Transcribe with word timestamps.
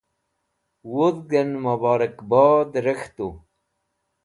wudg'en 0.91 1.49
muborakbod 1.63 2.71
rek̃htu 2.85 3.27